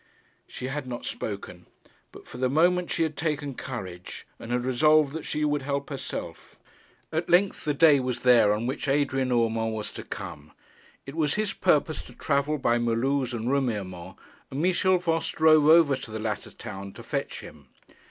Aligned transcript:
She 0.47 0.65
had 0.65 0.87
not 0.87 1.05
spoken; 1.05 1.67
but 2.11 2.27
for 2.27 2.39
the 2.39 2.49
moment 2.49 2.89
she 2.89 3.03
had 3.03 3.15
taken 3.15 3.53
courage, 3.53 4.25
and 4.39 4.51
had 4.51 4.65
resolved 4.65 5.13
that 5.13 5.25
she 5.25 5.45
would 5.45 5.61
help 5.61 5.91
herself. 5.91 6.57
At 7.11 7.29
length 7.29 7.65
the 7.65 7.75
day 7.75 7.99
was 7.99 8.21
there 8.21 8.51
on 8.51 8.65
which 8.65 8.87
Adrian 8.87 9.31
Urmand 9.31 9.73
was 9.75 9.91
to 9.91 10.01
come. 10.03 10.53
It 11.05 11.13
was 11.15 11.35
his 11.35 11.53
purpose 11.53 12.01
to 12.05 12.15
travel 12.15 12.57
by 12.57 12.79
Mulhouse 12.79 13.31
and 13.31 13.47
Remiremont, 13.51 14.15
and 14.49 14.59
Michel 14.59 14.97
Voss 14.97 15.29
drove 15.29 15.67
over 15.67 15.95
to 15.95 16.09
the 16.09 16.17
latter 16.17 16.49
town 16.49 16.93
to 16.93 17.03
fetch 17.03 17.41
him. 17.41 17.67